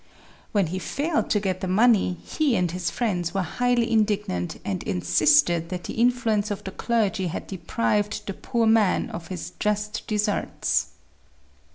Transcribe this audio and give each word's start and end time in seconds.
When 0.51 0.65
he 0.65 0.79
failed 0.79 1.29
to 1.29 1.39
get 1.39 1.61
the 1.61 1.67
money 1.67 2.13
he 2.25 2.55
and 2.55 2.71
his 2.71 2.89
friends 2.89 3.35
were 3.35 3.43
highly 3.43 3.91
indignant 3.91 4.59
and 4.65 4.81
insisted 4.81 5.69
that 5.69 5.83
the 5.83 5.93
influence 5.93 6.49
of 6.49 6.63
the 6.63 6.71
clergy 6.71 7.27
had 7.27 7.45
deprived 7.45 8.25
the 8.25 8.33
poor 8.33 8.65
man 8.65 9.11
of 9.11 9.27
his 9.27 9.51
just 9.59 10.07
deserts 10.07 10.87